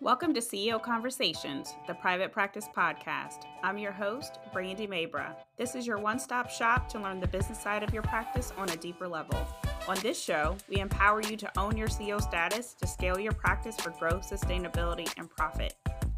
[0.00, 3.46] Welcome to CEO Conversations, the private practice podcast.
[3.64, 5.34] I'm your host, Brandy Mabra.
[5.56, 8.70] This is your one stop shop to learn the business side of your practice on
[8.70, 9.36] a deeper level.
[9.88, 13.74] On this show, we empower you to own your CEO status to scale your practice
[13.74, 15.74] for growth, sustainability, and profit.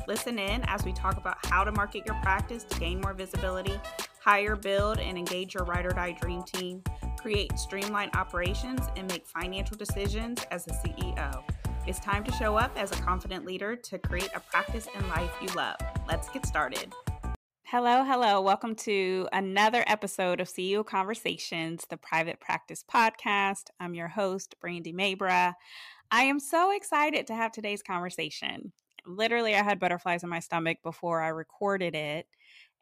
[0.06, 3.80] Listen in as we talk about how to market your practice to gain more visibility,
[4.22, 6.82] hire, build, and engage your ride or die dream team,
[7.18, 11.42] create streamlined operations, and make financial decisions as a CEO.
[11.86, 15.32] It's time to show up as a confident leader to create a practice and life
[15.40, 15.76] you love.
[16.06, 16.92] Let's get started.
[17.64, 18.42] Hello, hello.
[18.42, 23.70] Welcome to another episode of CEO Conversations, the private practice podcast.
[23.80, 25.54] I'm your host, Brandy Mabra.
[26.10, 28.72] I am so excited to have today's conversation.
[29.06, 32.26] Literally, I had butterflies in my stomach before I recorded it.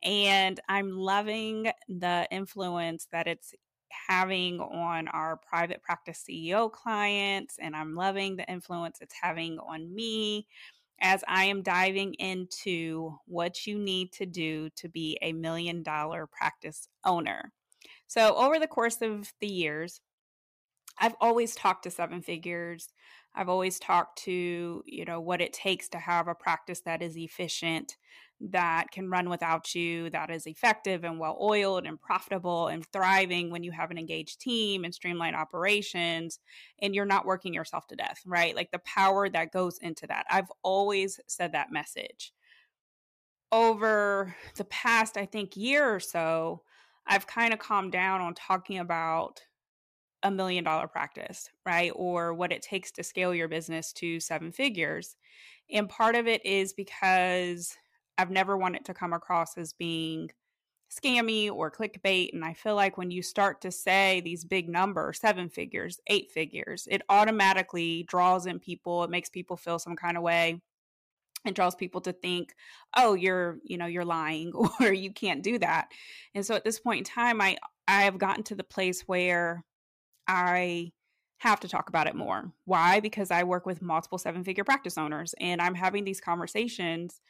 [0.03, 3.55] And I'm loving the influence that it's
[3.91, 9.95] having on our private practice CEO clients, and I'm loving the influence it's having on
[9.95, 10.47] me
[11.01, 16.27] as I am diving into what you need to do to be a million dollar
[16.27, 17.53] practice owner.
[18.07, 20.01] So, over the course of the years,
[20.99, 22.89] I've always talked to seven figures.
[23.35, 27.17] I've always talked to, you know, what it takes to have a practice that is
[27.17, 27.97] efficient,
[28.41, 33.51] that can run without you, that is effective and well oiled and profitable and thriving
[33.51, 36.39] when you have an engaged team and streamlined operations
[36.81, 38.55] and you're not working yourself to death, right?
[38.55, 40.25] Like the power that goes into that.
[40.31, 42.33] I've always said that message.
[43.51, 46.63] Over the past, I think, year or so,
[47.07, 49.41] I've kind of calmed down on talking about
[50.23, 51.91] a million dollar practice, right?
[51.95, 55.17] Or what it takes to scale your business to seven figures.
[55.71, 57.77] And part of it is because
[58.19, 60.31] I've never wanted to come across as being
[60.91, 62.33] scammy or clickbait.
[62.33, 66.31] And I feel like when you start to say these big numbers, seven figures, eight
[66.31, 69.05] figures, it automatically draws in people.
[69.05, 70.61] It makes people feel some kind of way.
[71.45, 72.55] It draws people to think,
[72.97, 75.89] oh, you're, you know, you're lying or you can't do that.
[76.35, 79.65] And so at this point in time, I I have gotten to the place where
[80.27, 80.93] I
[81.39, 82.53] have to talk about it more.
[82.65, 83.01] Why?
[83.01, 87.21] Because I work with multiple seven figure practice owners and I'm having these conversations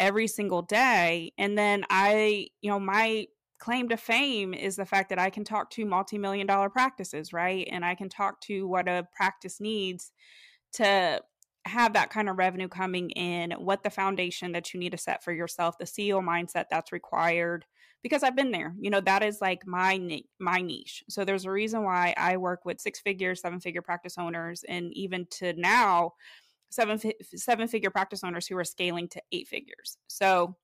[0.00, 1.32] every single day.
[1.38, 3.26] And then I, you know, my
[3.60, 7.32] claim to fame is the fact that I can talk to multi million dollar practices,
[7.32, 7.68] right?
[7.70, 10.10] And I can talk to what a practice needs
[10.72, 11.20] to
[11.66, 15.22] have that kind of revenue coming in, what the foundation that you need to set
[15.22, 17.66] for yourself, the CEO mindset that's required
[18.02, 18.74] because I've been there.
[18.80, 21.04] You know, that is like my my niche.
[21.08, 24.92] So there's a reason why I work with six figure, seven figure practice owners and
[24.94, 26.14] even to now
[26.70, 27.00] seven
[27.34, 29.98] seven figure practice owners who are scaling to eight figures.
[30.06, 30.56] So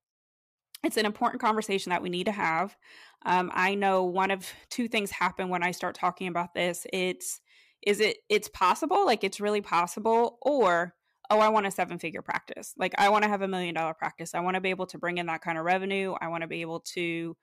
[0.84, 2.77] it's an important conversation that we need to have.
[3.25, 6.87] Um, I know one of two things happen when I start talking about this.
[6.93, 7.41] It's
[7.83, 10.95] is it it's possible, like it's really possible, or
[11.31, 12.72] oh, I want a seven figure practice.
[12.77, 14.34] Like I want to have a million dollar practice.
[14.34, 16.15] I want to be able to bring in that kind of revenue.
[16.21, 17.37] I want to be able to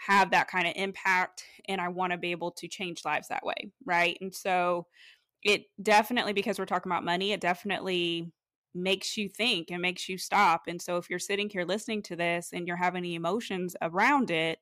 [0.00, 3.44] have that kind of impact and I want to be able to change lives that
[3.44, 4.16] way, right?
[4.22, 4.86] And so
[5.44, 8.30] it definitely because we're talking about money it definitely
[8.74, 12.14] makes you think and makes you stop and so if you're sitting here listening to
[12.14, 14.58] this and you're having any emotions around it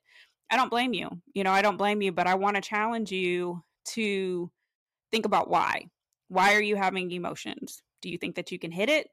[0.50, 3.12] i don't blame you you know i don't blame you but i want to challenge
[3.12, 4.50] you to
[5.10, 5.86] think about why
[6.28, 9.08] why are you having emotions do you think that you can hit it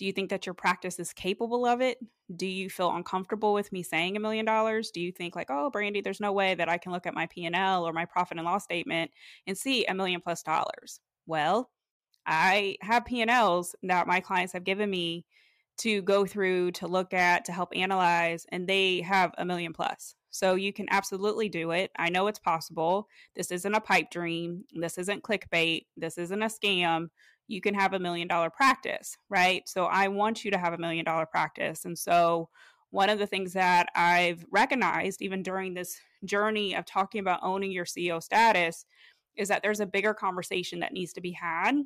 [0.00, 1.98] do you think that your practice is capable of it?
[2.34, 4.90] Do you feel uncomfortable with me saying a million dollars?
[4.90, 7.26] Do you think like, oh, Brandy, there's no way that I can look at my
[7.26, 9.10] P&L or my profit and loss statement
[9.46, 11.00] and see a million plus dollars?
[11.30, 11.70] Well,
[12.26, 15.26] I have P&Ls that my clients have given me
[15.78, 20.16] to go through, to look at, to help analyze, and they have a million plus.
[20.30, 21.92] So you can absolutely do it.
[21.96, 23.06] I know it's possible.
[23.36, 24.64] This isn't a pipe dream.
[24.74, 25.86] This isn't clickbait.
[25.96, 27.10] This isn't a scam.
[27.46, 29.62] You can have a million dollar practice, right?
[29.68, 31.84] So I want you to have a million dollar practice.
[31.84, 32.48] And so
[32.90, 37.70] one of the things that I've recognized even during this journey of talking about owning
[37.70, 38.84] your CEO status
[39.40, 41.76] is that there's a bigger conversation that needs to be had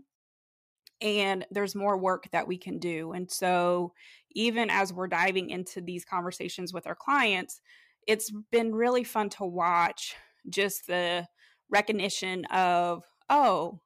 [1.00, 3.12] and there's more work that we can do.
[3.12, 3.92] And so,
[4.32, 7.60] even as we're diving into these conversations with our clients,
[8.06, 10.14] it's been really fun to watch
[10.48, 11.26] just the
[11.70, 13.80] recognition of, oh,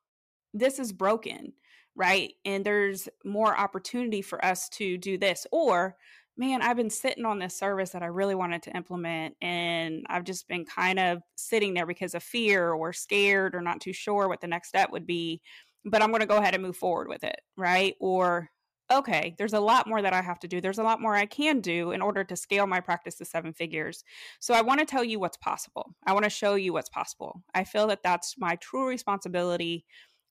[0.54, 1.52] this is broken,
[1.94, 2.32] right?
[2.44, 5.46] And there's more opportunity for us to do this.
[5.52, 5.96] Or
[6.38, 10.24] man, I've been sitting on this service that I really wanted to implement, and I've
[10.24, 14.28] just been kind of sitting there because of fear or scared or not too sure
[14.28, 15.42] what the next step would be.
[15.84, 17.94] But I'm going to go ahead and move forward with it, right?
[18.00, 18.50] Or,
[18.90, 20.60] okay, there's a lot more that I have to do.
[20.60, 23.52] There's a lot more I can do in order to scale my practice to seven
[23.52, 24.04] figures.
[24.38, 25.94] So I want to tell you what's possible.
[26.06, 27.42] I want to show you what's possible.
[27.54, 29.84] I feel that that's my true responsibility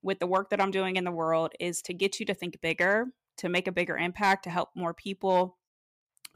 [0.04, 2.62] with the work that I'm doing in the world is to get you to think
[2.62, 3.07] bigger,
[3.38, 5.56] to make a bigger impact, to help more people,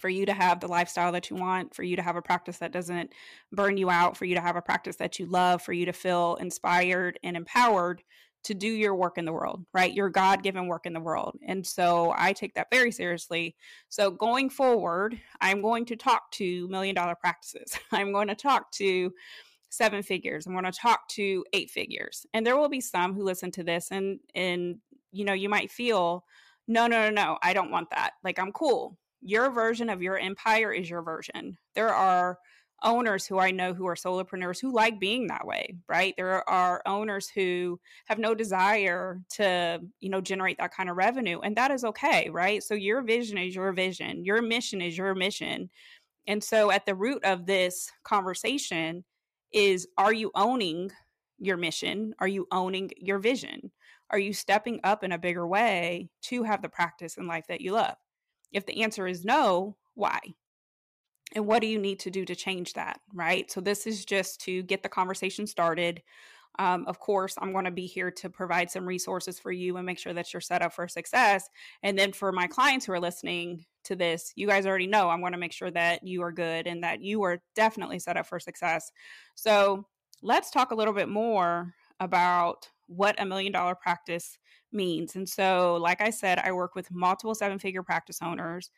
[0.02, 2.58] for you to have the lifestyle that you want, for you to have a practice
[2.58, 3.14] that doesn't
[3.52, 5.94] burn you out, for you to have a practice that you love, for you to
[5.94, 8.04] feel inspired and empowered
[8.44, 9.94] to do your work in the world, right?
[9.94, 11.38] Your God given work in the world.
[11.46, 13.56] And so I take that very seriously.
[13.90, 17.78] So going forward, I'm going to talk to million dollar practices.
[17.92, 19.14] I'm going to talk to
[19.70, 20.48] seven figures.
[20.48, 22.26] I'm going to talk to eight figures.
[22.34, 24.78] And there will be some who listen to this and and
[25.14, 26.26] you know, you might feel
[26.68, 28.14] no, no, no, no, I don't want that.
[28.24, 28.98] Like I'm cool.
[29.22, 31.58] Your version of your empire is your version.
[31.76, 32.38] There are
[32.84, 36.14] owners who I know who are solopreneurs who like being that way, right?
[36.18, 41.40] There are owners who have no desire to, you know, generate that kind of revenue,
[41.42, 42.64] and that is okay, right?
[42.64, 45.70] So your vision is your vision, your mission is your mission.
[46.28, 49.04] And so at the root of this conversation
[49.52, 50.92] is are you owning
[51.40, 52.14] your mission?
[52.20, 53.72] Are you owning your vision?
[54.10, 57.62] Are you stepping up in a bigger way to have the practice in life that
[57.62, 57.96] you love?
[58.52, 60.20] If the answer is no, why?
[61.34, 63.00] And what do you need to do to change that?
[63.14, 63.50] Right.
[63.50, 66.02] So, this is just to get the conversation started.
[66.60, 69.86] Um, of course, I'm going to be here to provide some resources for you and
[69.86, 71.48] make sure that you're set up for success.
[71.82, 75.22] And then for my clients who are listening to this, you guys already know I'm
[75.22, 78.26] going to make sure that you are good and that you are definitely set up
[78.28, 78.92] for success.
[79.36, 79.86] So,
[80.22, 84.38] let's talk a little bit more about what a million dollar practice
[84.72, 85.16] means.
[85.16, 88.70] And so, like I said, I work with multiple seven figure practice owners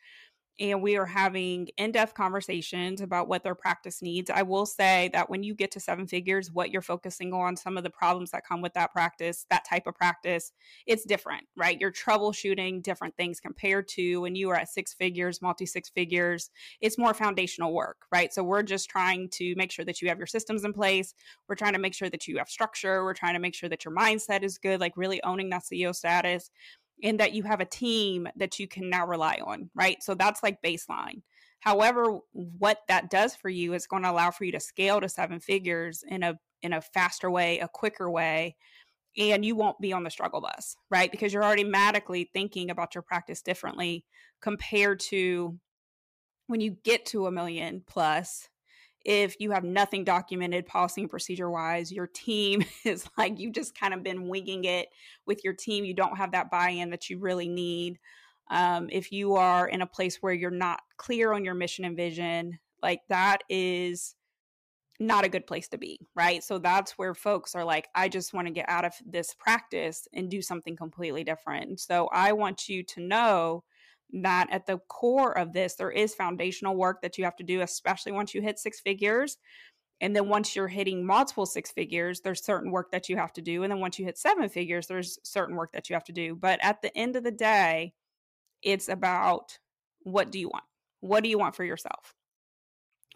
[0.60, 4.30] and we are having in-depth conversations about what their practice needs.
[4.30, 7.76] I will say that when you get to seven figures, what you're focusing on, some
[7.76, 10.52] of the problems that come with that practice, that type of practice,
[10.86, 11.80] it's different, right?
[11.80, 16.50] You're troubleshooting different things compared to when you are at six figures, multi six figures.
[16.80, 18.32] It's more foundational work, right?
[18.32, 21.14] So we're just trying to make sure that you have your systems in place.
[21.48, 23.02] We're trying to make sure that you have structure.
[23.04, 25.94] We're trying to make sure that your mindset is good, like really owning that CEO
[25.94, 26.50] status
[27.04, 30.02] and that you have a team that you can now rely on, right?
[30.02, 31.22] So that's like baseline.
[31.60, 35.08] However, what that does for you is going to allow for you to scale to
[35.08, 38.56] seven figures in a in a faster way, a quicker way,
[39.18, 41.10] and you won't be on the struggle bus, right?
[41.10, 44.04] Because you're already automatically thinking about your practice differently
[44.40, 45.58] compared to
[46.46, 48.48] when you get to a million plus
[49.04, 53.78] if you have nothing documented policy and procedure wise, your team is like you've just
[53.78, 54.88] kind of been winging it
[55.26, 55.84] with your team.
[55.84, 57.98] You don't have that buy in that you really need.
[58.50, 61.96] Um, if you are in a place where you're not clear on your mission and
[61.96, 64.14] vision, like that is
[65.00, 66.42] not a good place to be, right?
[66.42, 70.06] So that's where folks are like, I just want to get out of this practice
[70.12, 71.80] and do something completely different.
[71.80, 73.64] so I want you to know
[74.22, 77.60] that at the core of this, there is foundational work that you have to do,
[77.60, 79.38] especially once you hit six figures.
[80.00, 83.42] And then once you're hitting multiple six figures, there's certain work that you have to
[83.42, 83.62] do.
[83.62, 86.34] And then once you hit seven figures, there's certain work that you have to do.
[86.34, 87.94] But at the end of the day,
[88.62, 89.58] it's about
[90.00, 90.64] what do you want?
[91.00, 92.14] What do you want for yourself?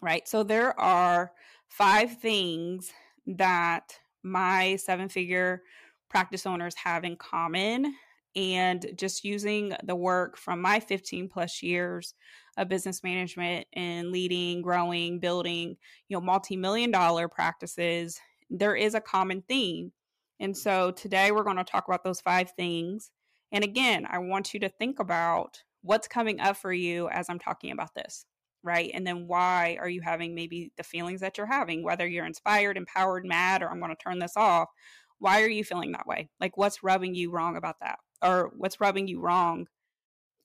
[0.01, 0.27] Right.
[0.27, 1.31] So there are
[1.67, 2.91] five things
[3.27, 5.63] that my seven figure
[6.09, 7.93] practice owners have in common
[8.39, 12.13] and just using the work from my 15 plus years
[12.57, 15.75] of business management and leading growing building
[16.07, 18.19] you know multi-million dollar practices
[18.49, 19.91] there is a common theme.
[20.39, 23.11] And so today we're going to talk about those five things.
[23.51, 27.39] And again i want you to think about what's coming up for you as i'm
[27.39, 28.25] talking about this
[28.61, 28.91] right?
[28.93, 32.77] And then why are you having maybe the feelings that you're having whether you're inspired
[32.77, 34.69] empowered mad or i'm going to turn this off.
[35.17, 36.29] Why are you feeling that way?
[36.39, 39.67] Like what's rubbing you wrong about that or what's rubbing you wrong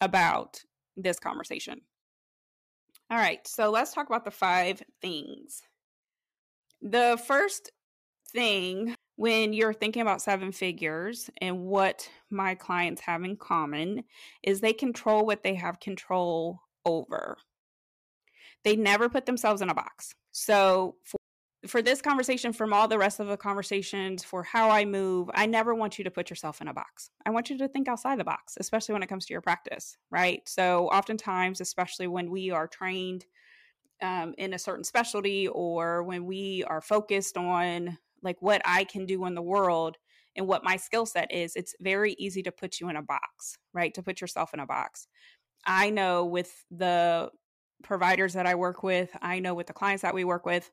[0.00, 0.61] about
[0.97, 1.81] this conversation.
[3.11, 5.62] All right, so let's talk about the five things.
[6.81, 7.71] The first
[8.33, 14.04] thing when you're thinking about seven figures and what my clients have in common
[14.43, 17.37] is they control what they have control over.
[18.64, 20.14] They never put themselves in a box.
[20.33, 20.97] So,
[21.66, 25.47] for this conversation, from all the rest of the conversations, for how I move, I
[25.47, 27.11] never want you to put yourself in a box.
[27.25, 29.97] I want you to think outside the box, especially when it comes to your practice,
[30.11, 30.42] right?
[30.47, 33.26] So, oftentimes, especially when we are trained
[34.02, 39.06] um, in a certain specialty or when we are focused on like what I can
[39.06, 39.97] do in the world
[40.37, 43.59] and what my skill set is, it's very easy to put you in a box,
[43.73, 43.94] right?
[43.94, 45.06] To put yourself in a box.
[45.66, 47.30] I know with the
[47.83, 50.71] providers that I work with, I know with the clients that we work with,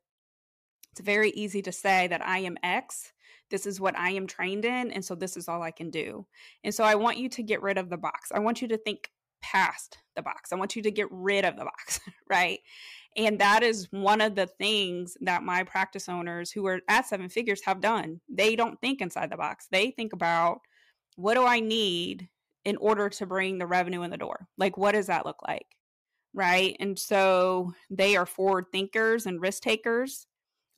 [0.91, 3.13] it's very easy to say that I am X.
[3.49, 4.91] This is what I am trained in.
[4.91, 6.25] And so this is all I can do.
[6.63, 8.31] And so I want you to get rid of the box.
[8.33, 9.09] I want you to think
[9.41, 10.53] past the box.
[10.53, 12.59] I want you to get rid of the box, right?
[13.17, 17.27] And that is one of the things that my practice owners who are at seven
[17.27, 18.21] figures have done.
[18.29, 19.67] They don't think inside the box.
[19.69, 20.59] They think about
[21.15, 22.29] what do I need
[22.63, 24.47] in order to bring the revenue in the door.
[24.57, 25.65] Like, what does that look like?
[26.33, 26.77] Right.
[26.79, 30.25] And so they are forward thinkers and risk takers.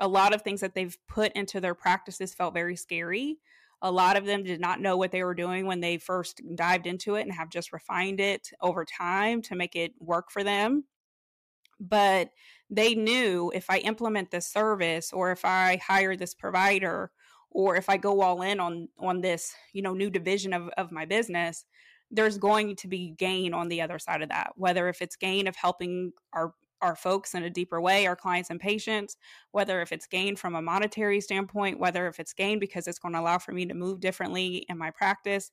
[0.04, 3.38] A lot of things that they've put into their practices felt very scary.
[3.82, 6.88] A lot of them did not know what they were doing when they first dived
[6.88, 10.84] into it and have just refined it over time to make it work for them.
[11.80, 12.32] But
[12.70, 17.12] they knew if I implement this service or if I hire this provider
[17.50, 20.92] or if I go all in on on this, you know, new division of, of
[20.92, 21.64] my business,
[22.12, 24.52] there's going to be gain on the other side of that.
[24.58, 26.54] Whether if it's gain of helping our
[26.84, 29.18] our folks in a deeper way, our clients and patients,
[29.52, 33.14] whether if it's gain from a monetary standpoint, whether if it's gain because it's going
[33.14, 35.50] to allow for me to move differently in my practice.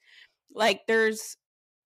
[0.55, 1.37] Like there's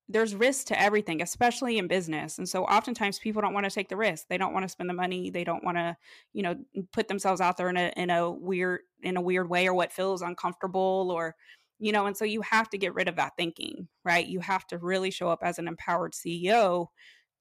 [0.08, 2.36] there's risk to everything, especially in business.
[2.36, 4.26] And so oftentimes people don't want to take the risk.
[4.28, 5.30] They don't want to spend the money.
[5.30, 5.96] They don't want to,
[6.34, 6.56] you know,
[6.92, 9.92] put themselves out there in a in a weird in a weird way or what
[9.92, 11.34] feels uncomfortable or
[11.78, 14.26] you know, and so you have to get rid of that thinking, right?
[14.26, 16.86] You have to really show up as an empowered CEO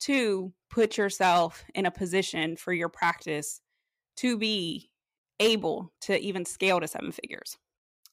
[0.05, 3.61] to put yourself in a position for your practice
[4.17, 4.89] to be
[5.39, 7.57] able to even scale to seven figures.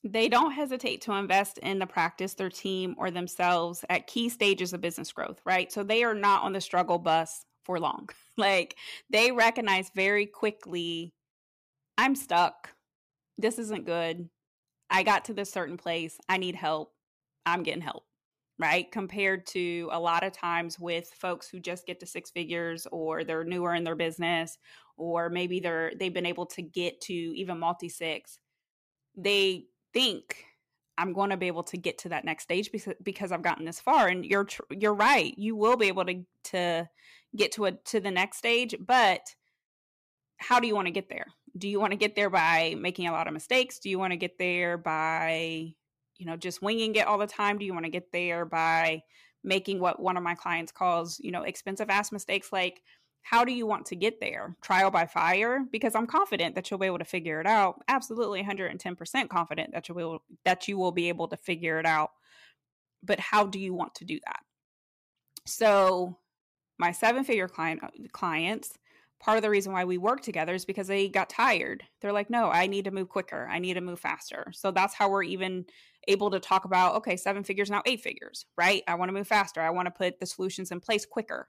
[0.02, 4.72] They don't hesitate to invest in the practice, their team, or themselves at key stages
[4.72, 5.70] of business growth, right?
[5.70, 8.08] So they are not on the struggle bus for long.
[8.36, 8.76] like
[9.10, 11.12] they recognize very quickly
[11.98, 12.70] I'm stuck.
[13.36, 14.30] This isn't good.
[14.88, 16.18] I got to this certain place.
[16.30, 16.94] I need help.
[17.44, 18.04] I'm getting help,
[18.60, 18.92] right?
[18.92, 23.24] Compared to a lot of times with folks who just get to six figures or
[23.24, 24.58] they're newer in their business
[24.96, 28.38] or maybe they're they've been able to get to even multi six.
[29.16, 29.64] They
[29.94, 30.44] think
[30.98, 33.64] I'm going to be able to get to that next stage because because I've gotten
[33.64, 36.88] this far and you're you're right you will be able to to
[37.34, 39.22] get to a to the next stage but
[40.36, 41.26] how do you want to get there
[41.56, 44.12] do you want to get there by making a lot of mistakes do you want
[44.12, 45.72] to get there by
[46.20, 49.02] you know just winging it all the time do you want to get there by
[49.42, 52.82] making what one of my clients calls you know expensive ass mistakes like
[53.22, 54.56] how do you want to get there?
[54.62, 55.64] Trial by fire?
[55.70, 57.82] Because I'm confident that you'll be able to figure it out.
[57.88, 62.10] Absolutely 110% confident that you will that you will be able to figure it out.
[63.02, 64.40] But how do you want to do that?
[65.46, 66.18] So,
[66.78, 68.78] my seven-figure client uh, clients,
[69.20, 71.84] part of the reason why we work together is because they got tired.
[72.00, 73.46] They're like, "No, I need to move quicker.
[73.50, 75.66] I need to move faster." So that's how we're even
[76.08, 78.82] able to talk about, okay, seven figures now, eight figures, right?
[78.88, 79.60] I want to move faster.
[79.60, 81.48] I want to put the solutions in place quicker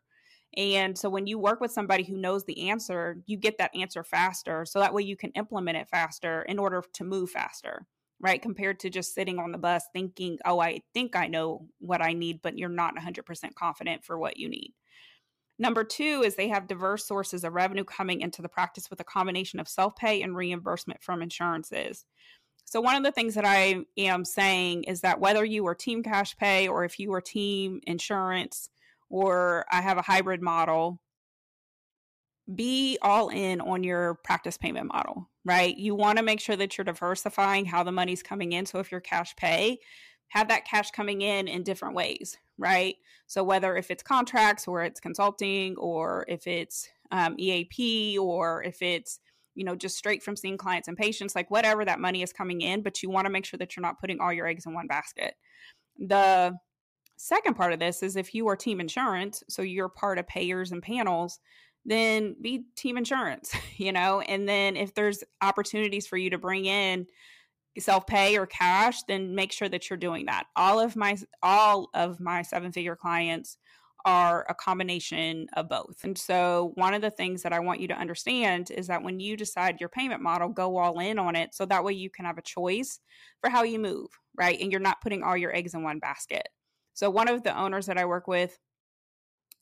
[0.58, 4.04] and so when you work with somebody who knows the answer, you get that answer
[4.04, 4.66] faster.
[4.66, 7.88] So that way you can implement it faster in order to move faster,
[8.20, 8.42] right?
[8.42, 12.12] Compared to just sitting on the bus thinking, oh, I think I know what I
[12.12, 14.74] need, but you're not 100% confident for what you need.
[15.62, 19.04] Number two is they have diverse sources of revenue coming into the practice with a
[19.04, 22.04] combination of self pay and reimbursement from insurances.
[22.66, 26.02] So, one of the things that I am saying is that whether you are team
[26.02, 28.70] cash pay or if you are team insurance,
[29.08, 31.00] or I have a hybrid model,
[32.56, 35.78] be all in on your practice payment model, right?
[35.78, 38.66] You want to make sure that you're diversifying how the money's coming in.
[38.66, 39.78] So if you're cash pay,
[40.30, 42.96] have that cash coming in in different ways, right?
[43.28, 48.82] So whether if it's contracts or it's consulting or if it's um, EAP or if
[48.82, 49.20] it's
[49.56, 52.62] you know just straight from seeing clients and patients, like whatever that money is coming
[52.62, 54.74] in, but you want to make sure that you're not putting all your eggs in
[54.74, 55.36] one basket.
[55.98, 56.58] The
[57.24, 60.72] Second part of this is if you are team insurance, so you're part of payers
[60.72, 61.40] and panels,
[61.86, 66.66] then be team insurance, you know, and then if there's opportunities for you to bring
[66.66, 67.06] in
[67.80, 70.46] self pay or cash, then make sure that you're doing that.
[70.56, 73.58] All of my all of my seven figure clients
[74.06, 76.04] are a combination of both.
[76.04, 79.20] And so, one of the things that I want you to understand is that when
[79.20, 82.26] you decide your payment model, go all in on it so that way you can
[82.26, 83.00] have a choice
[83.40, 84.60] for how you move, right?
[84.60, 86.50] And you're not putting all your eggs in one basket.
[86.94, 88.58] So one of the owners that I work with,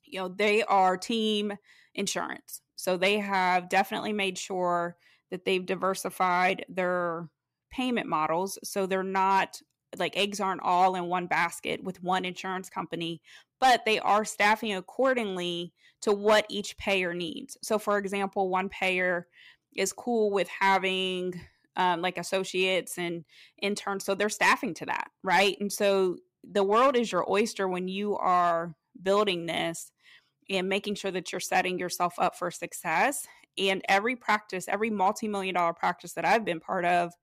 [0.03, 1.53] you know, they are team
[1.93, 2.61] insurance.
[2.75, 4.95] So they have definitely made sure
[5.31, 7.29] that they've diversified their
[7.69, 9.61] payment models so they're not
[9.97, 13.21] like eggs aren't all in one basket with one insurance company,
[13.59, 17.57] but they are staffing accordingly to what each payer needs.
[17.61, 19.27] So, for example, one payer
[19.75, 21.39] is cool with having
[21.75, 23.25] um, like associates and
[23.61, 25.57] interns, so they're staffing to that, right?
[25.59, 29.91] And so the world is your oyster when you are building this
[30.49, 33.27] and making sure that you're setting yourself up for success.
[33.57, 37.13] And every practice, every multi million dollar practice that I've been part of,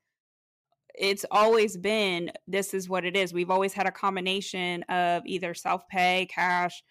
[0.97, 3.33] it's always been this is what it is.
[3.33, 6.83] We've always had a combination of either self pay, cash,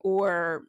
[0.00, 0.64] or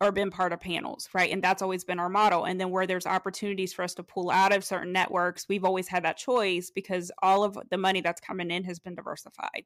[0.00, 1.30] or been part of panels, right?
[1.30, 2.44] And that's always been our model.
[2.44, 5.88] And then where there's opportunities for us to pull out of certain networks, we've always
[5.88, 9.64] had that choice because all of the money that's coming in has been diversified.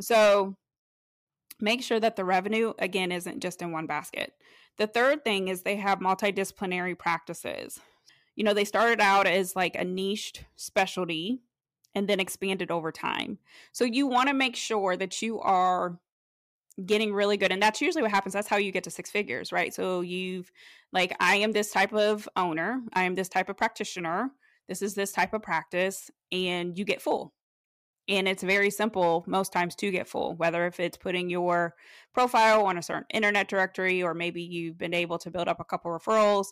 [0.00, 0.56] So
[1.60, 4.32] make sure that the revenue, again, isn't just in one basket.
[4.78, 7.80] The third thing is they have multidisciplinary practices.
[8.34, 11.40] You know, they started out as like a niched specialty
[11.96, 13.38] and then expanded over time.
[13.72, 15.98] So you want to make sure that you are
[16.84, 19.50] getting really good and that's usually what happens that's how you get to six figures
[19.50, 20.52] right so you've
[20.92, 24.30] like i am this type of owner i am this type of practitioner
[24.68, 27.32] this is this type of practice and you get full
[28.08, 31.74] and it's very simple most times to get full, whether if it's putting your
[32.14, 35.64] profile on a certain internet directory or maybe you've been able to build up a
[35.64, 36.46] couple referrals.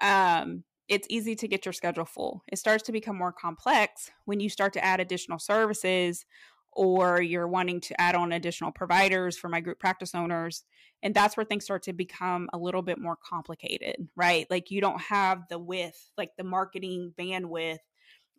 [0.00, 2.42] Um, it's easy to get your schedule full.
[2.48, 6.24] It starts to become more complex when you start to add additional services
[6.72, 10.64] or you're wanting to add on additional providers for my group practice owners.
[11.02, 14.46] And that's where things start to become a little bit more complicated, right?
[14.50, 17.78] Like you don't have the width, like the marketing bandwidth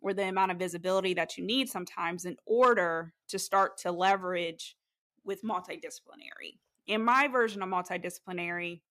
[0.00, 4.76] or the amount of visibility that you need sometimes in order to start to leverage
[5.24, 6.58] with multidisciplinary.
[6.86, 8.82] In my version of multidisciplinary,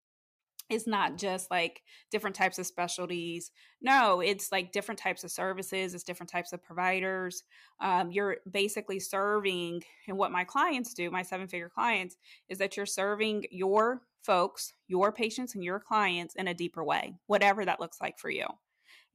[0.69, 3.51] is not just like different types of specialties.
[3.81, 7.43] No, it's like different types of services, it's different types of providers.
[7.79, 12.17] Um, you're basically serving, and what my clients do, my seven figure clients,
[12.49, 17.15] is that you're serving your folks, your patients, and your clients in a deeper way,
[17.27, 18.45] whatever that looks like for you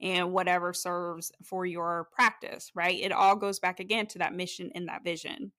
[0.01, 2.99] and whatever serves for your practice, right?
[2.99, 5.51] It all goes back again to that mission and that vision.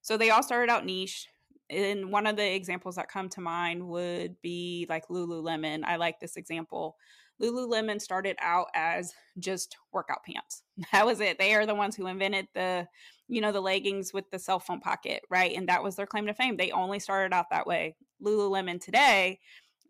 [0.00, 1.28] So they all started out niche.
[1.70, 5.84] And one of the examples that come to mind would be like Lululemon.
[5.84, 6.96] I like this example.
[7.40, 10.62] Lululemon started out as just workout pants.
[10.92, 11.38] That was it.
[11.38, 12.88] They are the ones who invented the,
[13.28, 15.56] you know, the leggings with the cell phone pocket, right?
[15.56, 16.56] And that was their claim to fame.
[16.56, 17.96] They only started out that way.
[18.24, 19.40] Lululemon today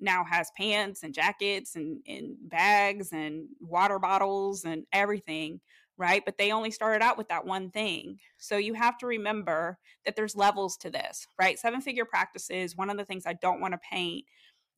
[0.01, 5.61] now has pants and jackets and, and bags and water bottles and everything
[5.99, 6.23] right?
[6.25, 8.19] But they only started out with that one thing.
[8.39, 11.59] So you have to remember that there's levels to this, right?
[11.59, 14.25] Seven figure practices, one of the things I don't want to paint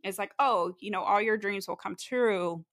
[0.03, 2.65] is like, oh, you know, all your dreams will come true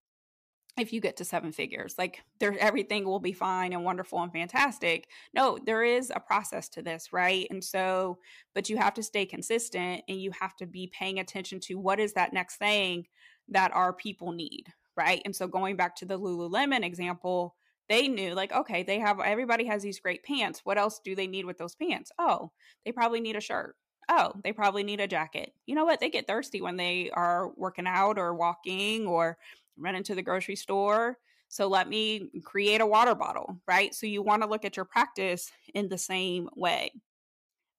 [0.78, 4.32] if you get to seven figures like there everything will be fine and wonderful and
[4.32, 8.18] fantastic no there is a process to this right and so
[8.54, 12.00] but you have to stay consistent and you have to be paying attention to what
[12.00, 13.06] is that next thing
[13.50, 17.56] that our people need right and so going back to the lululemon example
[17.90, 21.28] they knew like okay they have everybody has these great pants what else do they
[21.28, 22.52] need with those pants oh
[22.86, 23.76] they probably need a shirt
[24.10, 25.54] oh, they probably need a jacket.
[25.66, 26.00] You know what?
[26.00, 29.38] They get thirsty when they are working out or walking or
[29.78, 31.18] run into the grocery store.
[31.50, 33.94] So let me create a water bottle, right?
[33.94, 36.92] So you want to look at your practice in the same way.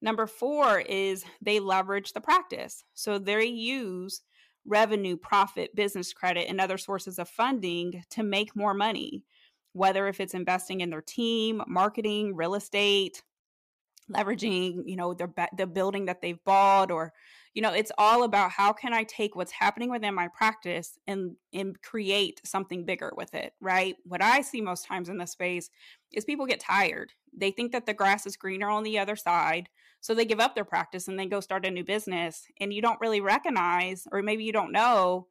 [0.00, 2.84] Number four is they leverage the practice.
[2.94, 4.22] So they use
[4.64, 9.24] revenue, profit, business credit, and other sources of funding to make more money,
[9.72, 13.22] whether if it's investing in their team, marketing, real estate,
[14.12, 17.12] leveraging, you know, their the building that they've bought or
[17.54, 21.34] you know it's all about how can i take what's happening within my practice and
[21.52, 23.96] and create something bigger with it right?
[24.04, 25.70] What i see most times in this space
[26.12, 27.12] is people get tired.
[27.36, 29.68] They think that the grass is greener on the other side
[30.00, 32.80] so they give up their practice and then go start a new business and you
[32.80, 35.26] don't really recognize or maybe you don't know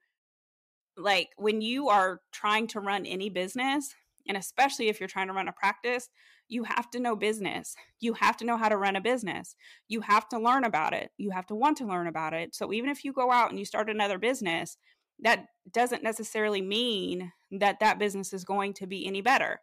[0.98, 3.96] like when you are trying to run any business
[4.28, 6.10] and especially if you're trying to run a practice
[6.50, 7.76] you have to know business.
[8.00, 9.56] You have to know how to run a business.
[9.88, 11.12] You have to learn about it.
[11.18, 12.56] You have to want to learn about it.
[12.56, 14.78] So even if you go out and you start another business,
[15.20, 19.60] that doesn't necessarily mean that that business is going to be any better,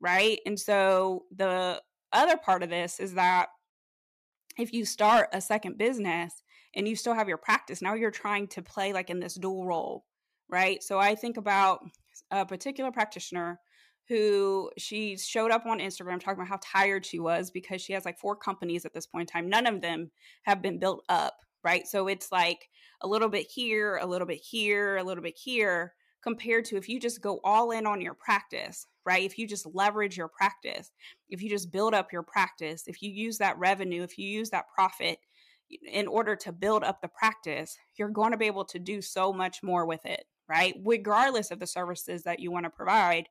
[0.00, 0.38] right?
[0.46, 3.48] And so the other part of this is that
[4.58, 6.42] if you start a second business
[6.74, 9.66] and you still have your practice, now you're trying to play like in this dual
[9.66, 10.04] role,
[10.48, 10.82] right?
[10.82, 11.80] So I think about
[12.30, 13.58] a particular practitioner
[14.12, 18.04] who she showed up on Instagram talking about how tired she was because she has
[18.04, 19.48] like four companies at this point in time.
[19.48, 20.10] None of them
[20.42, 21.86] have been built up, right?
[21.86, 22.68] So it's like
[23.00, 26.90] a little bit here, a little bit here, a little bit here, compared to if
[26.90, 29.24] you just go all in on your practice, right?
[29.24, 30.90] If you just leverage your practice,
[31.30, 34.50] if you just build up your practice, if you use that revenue, if you use
[34.50, 35.20] that profit
[35.90, 39.32] in order to build up the practice, you're going to be able to do so
[39.32, 40.74] much more with it, right?
[40.84, 43.26] Regardless of the services that you want to provide,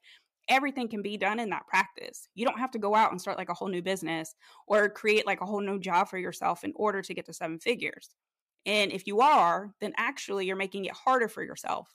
[0.47, 2.27] everything can be done in that practice.
[2.35, 4.35] You don't have to go out and start like a whole new business
[4.67, 7.59] or create like a whole new job for yourself in order to get to seven
[7.59, 8.09] figures.
[8.65, 11.89] And if you are, then actually you're making it harder for yourself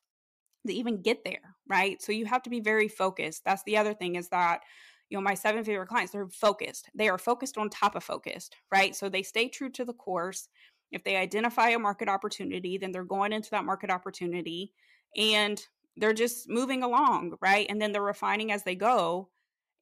[0.67, 2.01] to even get there, right?
[2.03, 3.43] So you have to be very focused.
[3.45, 4.61] That's the other thing is that
[5.09, 8.57] you know my seven figure clients they're focused they are focused on top of focused
[8.73, 10.49] right so they stay true to the course
[10.91, 14.73] if they identify a market opportunity then they're going into that market opportunity
[15.17, 15.65] and
[15.97, 17.67] they're just moving along, right?
[17.69, 19.29] And then they're refining as they go.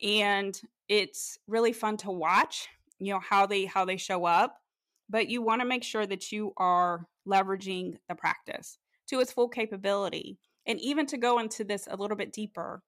[0.03, 4.61] And it's really fun to watch, you know, how they how they show up.
[5.09, 9.49] but you want to make sure that you are leveraging the practice to its full
[9.49, 10.39] capability.
[10.67, 12.83] And even to go into this a little bit deeper,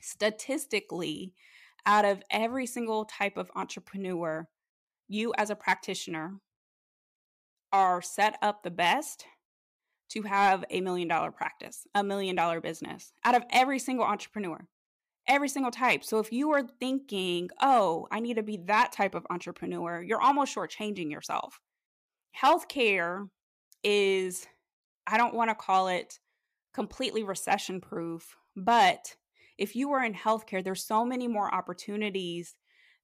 [0.00, 1.32] statistically,
[1.86, 4.46] out of every single type of entrepreneur,
[5.08, 6.34] you as a practitioner
[7.72, 9.26] are set up the best
[10.14, 14.66] to have a million dollar practice, a million dollar business out of every single entrepreneur,
[15.26, 16.04] every single type.
[16.04, 20.22] So if you are thinking, oh, I need to be that type of entrepreneur, you're
[20.22, 21.60] almost shortchanging yourself.
[22.40, 23.28] Healthcare
[23.82, 24.46] is,
[25.06, 26.18] I don't want to call it
[26.72, 29.14] completely recession proof, but
[29.58, 32.54] if you are in healthcare, there's so many more opportunities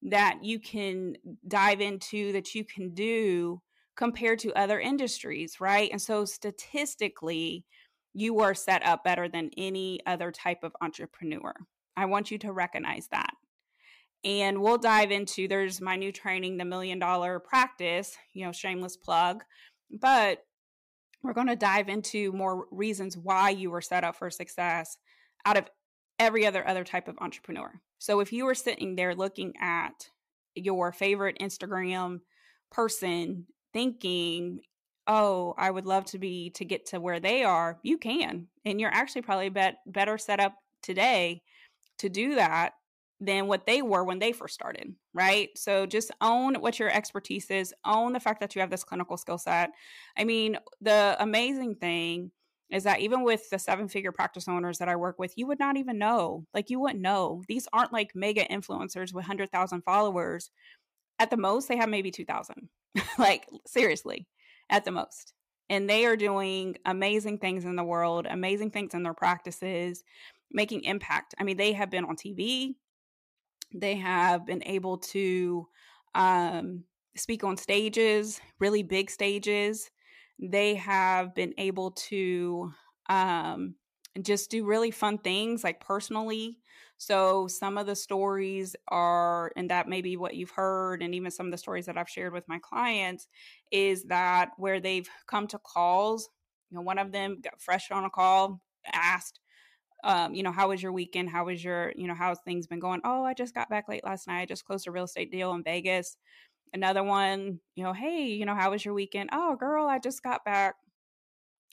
[0.03, 3.61] that you can dive into, that you can do
[4.01, 5.91] compared to other industries, right?
[5.93, 7.67] And so statistically,
[8.15, 11.53] you are set up better than any other type of entrepreneur.
[11.99, 13.35] I want you to recognize that.
[14.25, 18.97] And we'll dive into there's my new training, the million dollar practice, you know, shameless
[18.97, 19.45] plug.
[19.91, 20.45] But
[21.23, 24.97] we're going to dive into more reasons why you were set up for success
[25.45, 25.69] out of
[26.19, 27.83] every other other type of entrepreneur.
[27.99, 30.09] So if you were sitting there looking at
[30.55, 32.21] your favorite Instagram
[32.73, 34.61] person thinking,
[35.07, 38.49] "Oh, I would love to be to get to where they are," you can.
[38.65, 41.43] And you're actually probably bet, better set up today
[41.99, 42.75] to do that
[43.21, 45.51] than what they were when they first started, right?
[45.57, 49.17] So just own what your expertise is, own the fact that you have this clinical
[49.19, 49.71] skill set.
[50.17, 52.33] I mean, the amazing thing
[52.71, 55.59] is that even with the seven figure practice owners that I work with, you would
[55.59, 56.47] not even know.
[56.55, 57.43] Like, you wouldn't know.
[57.49, 60.51] These aren't like mega influencers with 100,000 followers.
[61.19, 62.71] At the most, they have maybe 2,000.
[63.19, 64.27] like, seriously,
[64.69, 65.33] at the most.
[65.69, 70.03] And they are doing amazing things in the world, amazing things in their practices
[70.53, 71.35] making impact.
[71.39, 72.75] I mean, they have been on TV,
[73.73, 75.69] they have been able to
[76.15, 76.85] um,
[77.17, 79.91] speak on stages, really big stages.
[80.41, 82.73] They have been able to
[83.09, 83.75] um,
[84.23, 86.59] just do really fun things like personally.
[86.99, 91.31] So, some of the stories are, and that may be what you've heard, and even
[91.31, 93.29] some of the stories that I've shared with my clients
[93.71, 96.29] is that where they've come to calls,
[96.71, 98.61] you know, one of them got fresh on a call,
[98.93, 99.41] asked,
[100.05, 101.29] um, you know, how was your weekend?
[101.31, 103.01] How was your, you know, how's things been going?
[103.05, 104.43] Oh, I just got back late last night.
[104.43, 106.17] I just closed a real estate deal in Vegas.
[106.73, 109.31] Another one, you know, hey, you know, how was your weekend?
[109.33, 110.77] Oh, girl, I just got back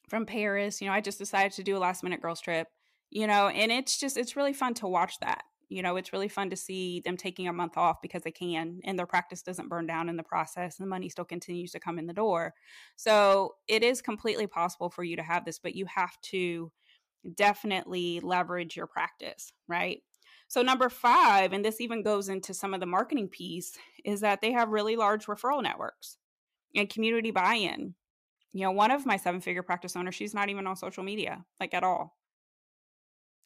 [0.10, 0.82] from Paris.
[0.82, 2.67] You know, I just decided to do a last minute girls trip,
[3.10, 5.43] you know, and it's just, it's really fun to watch that.
[5.70, 8.80] You know, it's really fun to see them taking a month off because they can
[8.86, 11.80] and their practice doesn't burn down in the process and the money still continues to
[11.80, 12.54] come in the door.
[12.96, 16.72] So it is completely possible for you to have this, but you have to
[17.36, 20.02] definitely leverage your practice, right?
[20.50, 24.39] So, number five, and this even goes into some of the marketing piece, is that
[24.39, 26.17] they have really large referral networks
[26.74, 27.96] and community buy in.
[28.58, 31.46] You know, one of my seven figure practice owners, she's not even on social media,
[31.60, 32.17] like at all.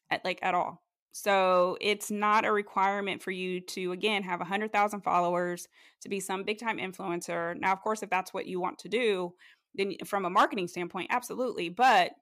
[0.08, 0.82] At, like at all.
[1.12, 5.68] So it's not a requirement for you to, again, have 100,000 followers
[6.00, 7.54] to be some big time influencer.
[7.60, 9.34] Now, of course, if that's what you want to do,
[9.74, 11.68] then from a marketing standpoint, absolutely.
[11.68, 12.12] But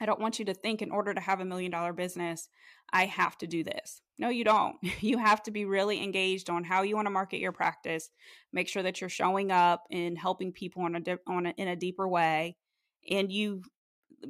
[0.00, 2.48] I don't want you to think in order to have a million dollar business,
[2.92, 4.00] I have to do this.
[4.18, 4.76] No, you don't.
[5.00, 8.10] You have to be really engaged on how you want to market your practice.
[8.52, 11.76] Make sure that you're showing up and helping people on a, on a, in a
[11.76, 12.56] deeper way,
[13.08, 13.62] and you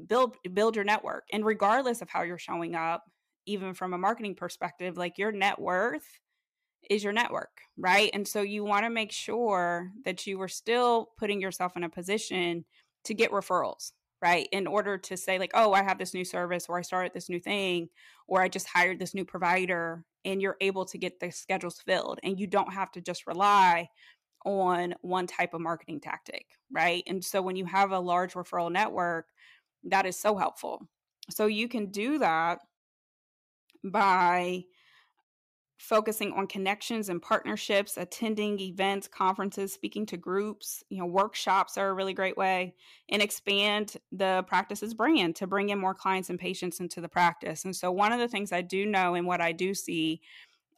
[0.06, 1.24] build build your network.
[1.32, 3.04] And regardless of how you're showing up,
[3.46, 6.20] even from a marketing perspective, like your net worth
[6.88, 8.10] is your network, right?
[8.14, 11.88] And so you want to make sure that you are still putting yourself in a
[11.88, 12.64] position
[13.04, 14.48] to get referrals right?
[14.52, 17.28] In order to say, like, oh, I have this new service or I started this
[17.28, 17.88] new thing
[18.26, 22.20] or I just hired this new provider, and you're able to get the schedules filled
[22.22, 23.88] and you don't have to just rely
[24.44, 27.02] on one type of marketing tactic, right?
[27.06, 29.26] And so when you have a large referral network,
[29.84, 30.88] that is so helpful.
[31.30, 32.58] So you can do that
[33.84, 34.64] by
[35.80, 41.88] focusing on connections and partnerships, attending events, conferences, speaking to groups, you know, workshops are
[41.88, 42.74] a really great way
[43.08, 47.64] and expand the practice's brand to bring in more clients and patients into the practice.
[47.64, 50.20] And so one of the things I do know and what I do see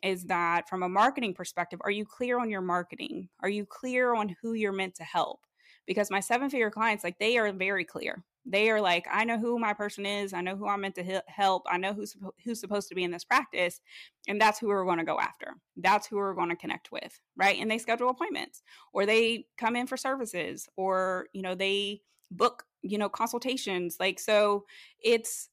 [0.04, 3.28] is that from a marketing perspective, are you clear on your marketing?
[3.40, 5.40] Are you clear on who you're meant to help?
[5.84, 9.38] Because my seven figure clients, like they are very clear they are like i know
[9.38, 12.60] who my person is i know who i'm meant to help i know who's who's
[12.60, 13.80] supposed to be in this practice
[14.28, 15.54] and that's who we're going to go after.
[15.76, 17.58] That's who we're going to connect with right?
[17.58, 22.64] And they schedule appointments or they come in for services or you know they book
[22.82, 24.64] you know consultations like so
[25.02, 25.50] it's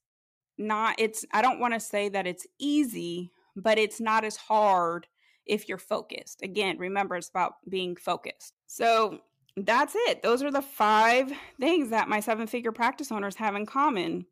[0.56, 5.06] not it's i don't want to say that it's easy but it's not as hard
[5.46, 6.42] if you're focused.
[6.42, 8.54] Again remember it's about being focused.
[8.66, 9.20] So
[9.66, 10.22] that's it.
[10.22, 14.26] Those are the five things that my seven figure practice owners have in common.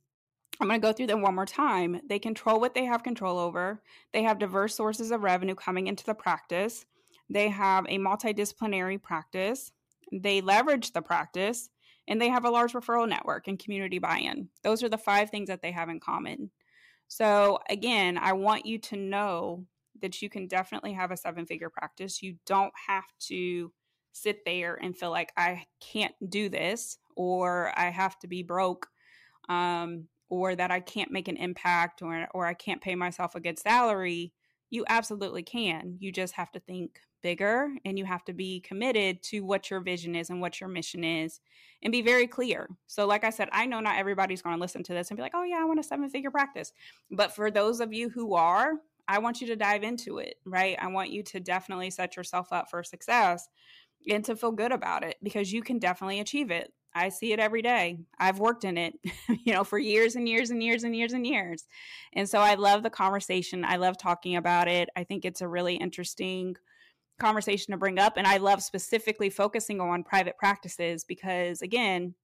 [0.61, 2.01] I'm going to go through them one more time.
[2.09, 3.83] They control what they have control over.
[4.12, 6.85] They have diverse sources of revenue coming into the practice.
[7.31, 9.71] They have a multidisciplinary practice.
[10.12, 11.69] They leverage the practice
[12.09, 14.49] and they have a large referral network and community buy in.
[14.64, 16.51] Those are the five things that they have in common.
[17.07, 19.64] So, again, I want you to know
[20.01, 22.23] that you can definitely have a seven figure practice.
[22.23, 23.73] You don't have to
[24.22, 28.88] sit there and feel like I can't do this or I have to be broke
[29.48, 33.40] um, or that I can't make an impact or, or I can't pay myself a
[33.40, 34.33] good salary.
[34.70, 35.96] You absolutely can.
[35.98, 39.81] You just have to think bigger and you have to be committed to what your
[39.81, 41.40] vision is and what your mission is
[41.83, 42.68] and be very clear.
[42.87, 45.22] So, like I said, I know not everybody's going to listen to this and be
[45.22, 46.72] like, oh, yeah, I want a seven figure practice.
[47.11, 48.74] But for those of you who are,
[49.07, 50.76] I want you to dive into it, right?
[50.78, 53.48] I want you to definitely set yourself up for success
[54.08, 56.72] and to feel good about it because you can definitely achieve it.
[56.94, 57.98] I see it every day.
[58.18, 58.94] I've worked in it,
[59.44, 61.64] you know, for years and years and years and years and years.
[62.14, 63.64] And so I love the conversation.
[63.64, 64.88] I love talking about it.
[64.96, 66.56] I think it's a really interesting
[67.18, 68.16] conversation to bring up.
[68.16, 72.14] And I love specifically focusing on private practices because, again,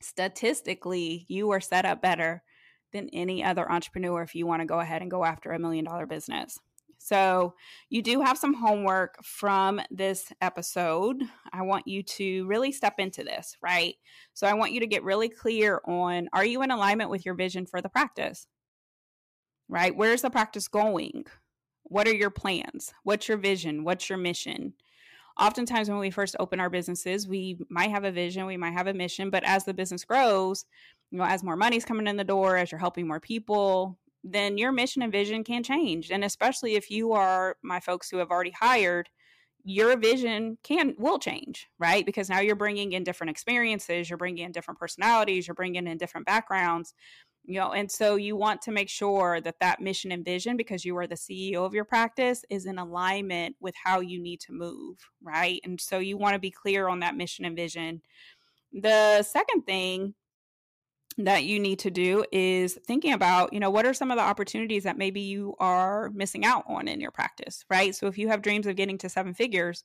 [0.00, 2.42] statistically, you are set up better
[2.92, 5.84] than any other entrepreneur if you want to go ahead and go after a million
[5.84, 6.58] dollar business.
[6.98, 7.54] So,
[7.88, 11.22] you do have some homework from this episode.
[11.52, 13.94] I want you to really step into this, right?
[14.34, 17.34] So, I want you to get really clear on are you in alignment with your
[17.34, 18.46] vision for the practice?
[19.68, 19.94] Right?
[19.94, 21.24] Where's the practice going?
[21.84, 22.92] What are your plans?
[23.04, 23.84] What's your vision?
[23.84, 24.74] What's your mission?
[25.38, 28.88] Oftentimes, when we first open our businesses, we might have a vision, we might have
[28.88, 30.64] a mission, but as the business grows,
[31.10, 34.58] you know, as more money's coming in the door, as you're helping more people, then
[34.58, 36.10] your mission and vision can change.
[36.10, 39.08] And especially if you are my folks who have already hired,
[39.64, 42.06] your vision can will change, right?
[42.06, 45.98] Because now you're bringing in different experiences, you're bringing in different personalities, you're bringing in
[45.98, 46.94] different backgrounds,
[47.44, 50.84] you know, and so you want to make sure that that mission and vision because
[50.84, 54.52] you are the CEO of your practice is in alignment with how you need to
[54.52, 55.60] move, right?
[55.64, 58.02] And so you want to be clear on that mission and vision.
[58.72, 60.14] The second thing
[61.18, 64.22] that you need to do is thinking about, you know, what are some of the
[64.22, 67.94] opportunities that maybe you are missing out on in your practice, right?
[67.94, 69.82] So if you have dreams of getting to seven figures,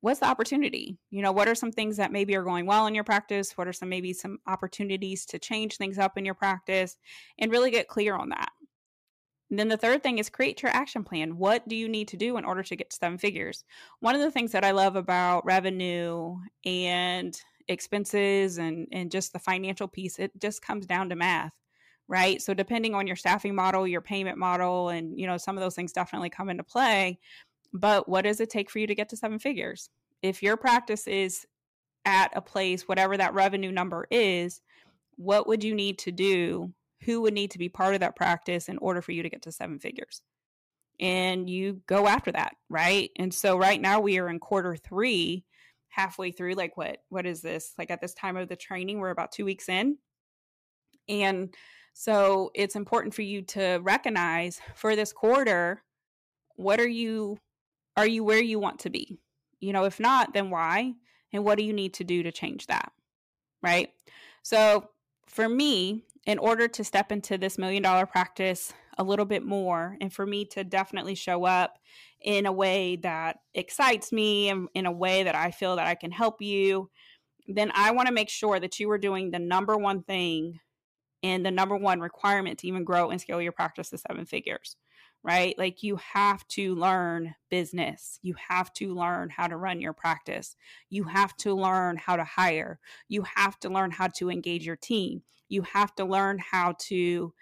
[0.00, 0.98] what's the opportunity?
[1.10, 3.56] You know, what are some things that maybe are going well in your practice?
[3.56, 6.98] What are some maybe some opportunities to change things up in your practice
[7.38, 8.50] and really get clear on that?
[9.50, 11.38] And then the third thing is create your action plan.
[11.38, 13.64] What do you need to do in order to get to seven figures?
[14.00, 19.38] One of the things that I love about revenue and expenses and and just the
[19.38, 21.52] financial piece it just comes down to math
[22.08, 22.40] right?
[22.40, 25.74] So depending on your staffing model your payment model and you know some of those
[25.74, 27.18] things definitely come into play
[27.72, 29.90] but what does it take for you to get to seven figures?
[30.22, 31.46] If your practice is
[32.04, 34.62] at a place whatever that revenue number is
[35.16, 36.72] what would you need to do?
[37.02, 39.42] Who would need to be part of that practice in order for you to get
[39.42, 40.22] to seven figures?
[40.98, 43.10] And you go after that right?
[43.16, 45.44] And so right now we are in quarter 3
[45.88, 47.74] halfway through like what what is this?
[47.78, 49.98] Like at this time of the training we're about two weeks in.
[51.08, 51.54] And
[51.94, 55.82] so it's important for you to recognize for this quarter
[56.56, 57.38] what are you
[57.96, 59.20] are you where you want to be?
[59.60, 60.94] You know if not then why?
[61.32, 62.92] And what do you need to do to change that?
[63.62, 63.90] Right?
[64.42, 64.90] So
[65.26, 69.96] for me in order to step into this million dollar practice a little bit more
[70.00, 71.78] and for me to definitely show up
[72.20, 75.94] in a way that excites me and in a way that I feel that I
[75.94, 76.90] can help you,
[77.46, 80.60] then I want to make sure that you are doing the number one thing
[81.22, 84.76] and the number one requirement to even grow and scale your practice to seven figures,
[85.22, 85.58] right?
[85.58, 88.18] Like you have to learn business.
[88.22, 90.56] You have to learn how to run your practice.
[90.90, 92.78] You have to learn how to hire.
[93.08, 95.22] You have to learn how to engage your team.
[95.48, 97.32] You have to learn how to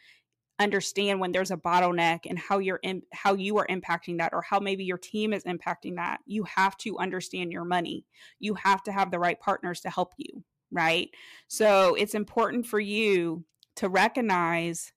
[0.58, 4.42] understand when there's a bottleneck and how you're in, how you are impacting that or
[4.42, 8.04] how maybe your team is impacting that you have to understand your money
[8.38, 11.10] you have to have the right partners to help you right
[11.48, 14.92] so it's important for you to recognize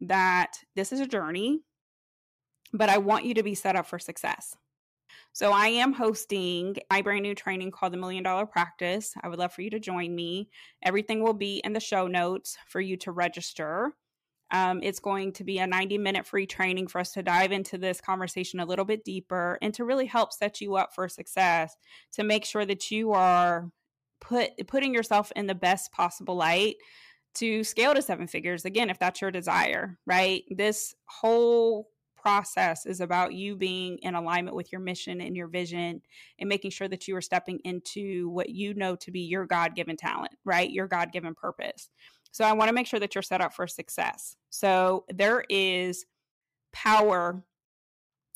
[0.00, 1.60] that this is a journey
[2.72, 4.56] but i want you to be set up for success
[5.32, 9.12] so I am hosting my brand new training called the Million Dollar Practice.
[9.22, 10.48] I would love for you to join me.
[10.82, 13.92] Everything will be in the show notes for you to register.
[14.50, 17.78] Um, it's going to be a 90 minute free training for us to dive into
[17.78, 21.76] this conversation a little bit deeper and to really help set you up for success
[22.12, 23.70] to make sure that you are
[24.20, 26.76] put putting yourself in the best possible light
[27.34, 31.88] to scale to seven figures again if that's your desire right this whole
[32.26, 36.02] process is about you being in alignment with your mission and your vision
[36.40, 39.76] and making sure that you are stepping into what you know to be your God
[39.76, 40.68] given talent, right?
[40.68, 41.88] Your God given purpose.
[42.32, 44.36] So I want to make sure that you're set up for success.
[44.50, 46.04] So there is
[46.72, 47.42] power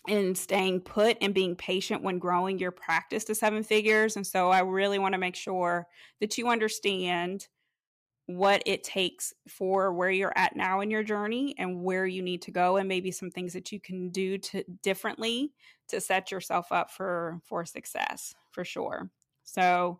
[0.09, 4.17] in staying put and being patient when growing your practice to seven figures.
[4.17, 5.87] And so I really want to make sure
[6.21, 7.49] that you understand
[8.27, 12.41] what it takes for where you're at now in your journey and where you need
[12.43, 15.53] to go and maybe some things that you can do to differently
[15.89, 19.11] to set yourself up for for success for sure.
[19.43, 19.99] So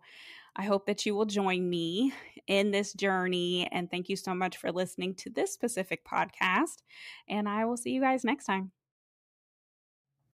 [0.55, 2.13] I hope that you will join me
[2.47, 6.77] in this journey and thank you so much for listening to this specific podcast
[7.27, 8.71] and I will see you guys next time.